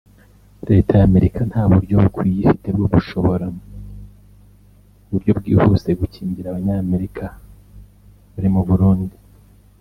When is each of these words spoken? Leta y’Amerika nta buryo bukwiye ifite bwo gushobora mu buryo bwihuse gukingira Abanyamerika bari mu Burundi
Leta 0.69 0.93
y’Amerika 1.01 1.39
nta 1.49 1.63
buryo 1.71 1.95
bukwiye 2.03 2.39
ifite 2.45 2.67
bwo 2.75 2.87
gushobora 2.95 3.45
mu 3.55 3.63
buryo 5.09 5.31
bwihuse 5.39 5.89
gukingira 5.99 6.47
Abanyamerika 6.49 7.23
bari 8.33 8.49
mu 8.55 8.61
Burundi 8.69 9.15